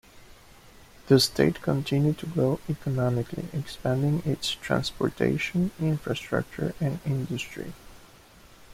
The 1.09 1.19
state 1.19 1.61
continued 1.61 2.17
to 2.17 2.25
grow 2.25 2.59
economically, 2.67 3.47
expanding 3.53 4.23
its 4.25 4.49
transportation 4.49 5.69
infrastructure 5.79 6.73
and 6.79 6.99
industry. 7.05 7.73